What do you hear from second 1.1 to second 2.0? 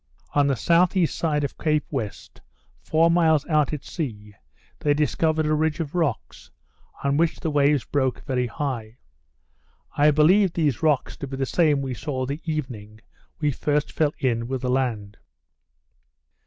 side of Cape